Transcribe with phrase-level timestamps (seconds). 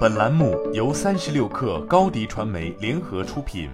[0.00, 3.70] 本栏目由三十六氪高低传媒联合出品。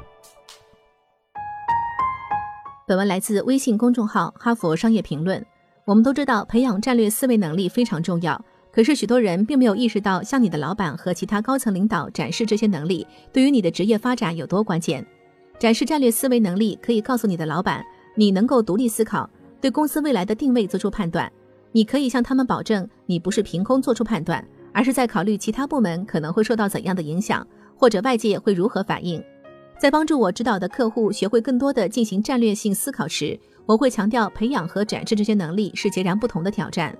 [2.86, 5.40] 本文来自微信公众号《哈佛商业评论》。
[5.84, 8.40] 我们都知道，培养战略思维能力非常重要。
[8.72, 15.04] 可是，许多人并没有意识到，向你的老板和其他高层领导展示这些能力，对于你的职业发展有多关键。
[15.58, 17.84] 展示战略思维能力，可以告诉你的老板，
[18.14, 19.28] 你能够独立思考，
[19.60, 21.30] 对公司未来的定位做出判断。
[21.72, 24.46] 你可以向他们保证，你不是凭空做出判断，
[24.76, 29.24] 而是在考虑其他部门可能会受到怎样的影响，或者外界会如何反应。
[29.78, 36.94] 在帮助我指导的客户学会更多的进行战略性思考时，我会强调培养和展示这些能力是截然不同的挑战。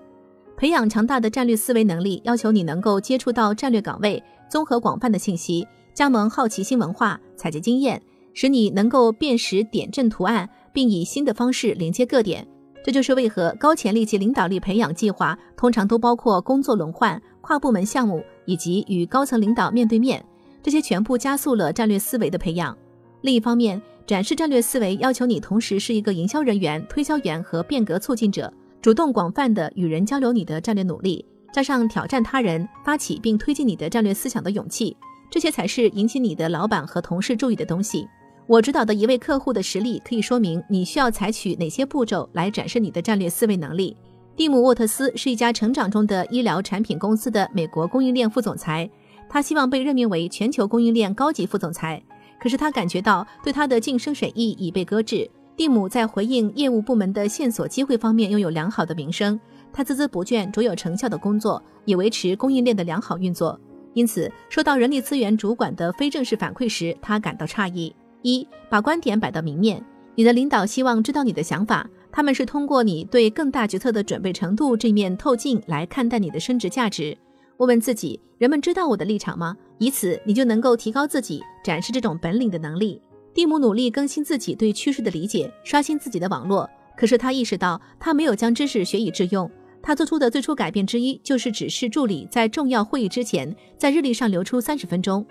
[0.57, 8.01] 培养强大的战略思维能力，要求你能够接触到战略岗位，综合广泛的信息，加盟好奇心文化，采集经验，
[8.33, 12.49] 使你能够辨识点阵图案，并以新的方式连接各点。
[12.87, 20.25] 这就是为何高潜力及领导力培养计划通常都包括工作轮换、跨部门项目以及与高层领导面对面。
[20.63, 22.79] 这些全部加速了战略思维的培养。
[23.23, 34.97] 另一方面，展示战略思维要求你同时是一个营销人员、推销员和变革促进者，主动广泛的与人交流你的战略努力，加上挑战他人、发起并推进你的战略思想的勇气，
[35.29, 38.07] 这些才是引起你的老板和同事注意的东西。
[38.49, 43.97] 我指导的一位客户的实例可以说明你需要采取哪些步骤来展示你的战略思维能力。
[44.37, 48.89] 蒂姆·沃特斯是一家成长中的医疗产品公司的美国供应链副总裁，
[49.29, 52.01] 他希望被任命为全球供应链高级副总裁，
[52.39, 55.29] 可是他感觉到对他的晋升审议已被搁置。
[55.57, 59.41] 蒂姆在回应业务部门的线索机会方面拥有良好的名声，
[59.73, 63.59] 他孜孜不倦、卓有成效的工作以维持供应链的良好运作。
[63.95, 67.93] 因此，收到人力资源主管的非正式反馈时，他感到诧异。
[68.23, 77.17] 一把观点摆到明面，你的领导希望知道你的想法，他们是通过你对更大决策的准备程度这面透镜来看待你的升值价值。
[77.59, 79.57] 问问自己，人们知道我的立场吗？
[79.79, 83.01] 以此你就能够提高自己展示这种本领的能力。
[83.33, 86.69] 蒂姆努力更新自己对趋势的理解，刷新自己的网络。
[86.97, 89.51] 可是他意识到，他没有将知识学以致用。
[89.83, 95.25] 他做出的最初改变之一，就是指示助理在重要会议之前，在日历上留出三十分钟。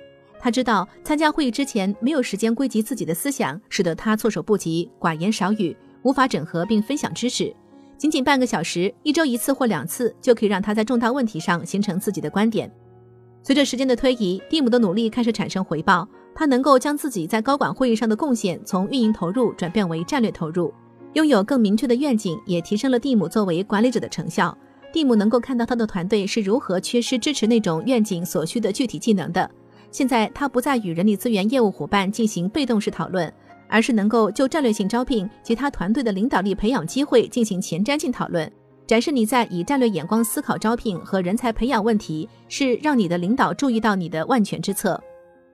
[0.46, 7.52] 他知道参加会议之前没有时间归集自己的思想，使得他措手不及、寡言少语，无法整合并分享知识。
[7.98, 12.72] 仅仅半个小时，一周一次或两次，就可以让他在重大问题上形成自己的观点。
[13.42, 16.08] 随着时间的推移，蒂姆的努力开始产生回报。
[16.36, 20.72] 他能够将自己在高管会议上的贡献从运营投入转变为战略投入，
[21.14, 24.56] 拥有更明确的愿景，也提升了蒂姆作为管理者的成效。
[24.94, 29.50] 蒂姆能够看到他的团队是如何缺失支持那种愿景所需的具体技能的。
[29.96, 33.34] 现在他不再与人力资源业务伙伴进行被动式讨论，
[33.70, 38.52] 而是能够就战略性招聘及他团队的领导力培养机会进行前瞻性讨论，
[38.86, 45.02] 展示你在以战略眼光思考招聘和人才培养问题，是让你的领导注意到你的万全之策。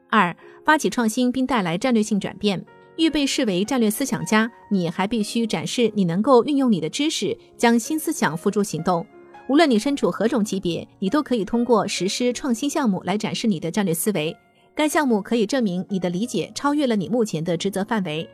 [0.09, 0.35] 二，
[0.65, 2.65] 发起创新并带来战略性转变，
[2.95, 9.05] 预备视为战略思想家，你还必须展示你能够运用你的知识，将新思想付诸行动。
[9.51, 14.33] 无论你身处何种级别，你都可以通过实施创新项目来展示你的战略思维。
[14.73, 18.25] 该项目可以证明你的理解超越了你目前的职责范围。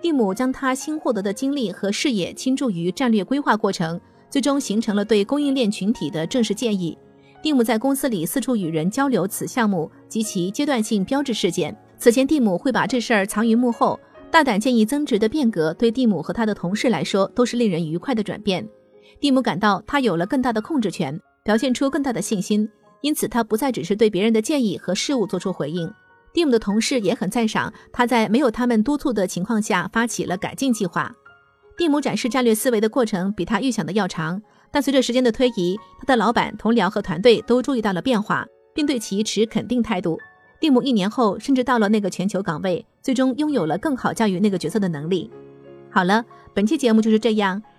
[0.00, 6.96] 蒂姆将他新获得的经历和视野倾注于战略规划过程，最终形成了对供应链群体的正式建议。
[7.42, 11.76] 蒂姆在公司里四处与人交流此项目及其阶段性标志事件。
[11.98, 14.00] 此前，蒂姆会把这事儿藏于幕后。
[14.30, 18.66] 大胆建议增值的变革，对蒂姆和他的同事来说都是令人愉快的转变。
[19.20, 22.68] 蒂姆感到他有了更大的控制权，表现出更大的信心，
[23.00, 25.92] 因此他不再只是对别人的建议和事物做出回应。
[26.32, 31.14] 蒂姆的同事也很赞赏他在没有他们督促的情况下发起了改进计划。
[31.76, 40.18] 蒂姆展示战略思维的过程比他预想的要长，但随着时间的推移，他的老板、同僚和团队都注意到了变化，并对其持肯定态度。
[40.60, 45.30] 蒂姆一年后甚至到了那个全球岗位，最终拥有了更好驾驭那个角色的能力。
[45.90, 47.62] 好了，本期节目就是这样。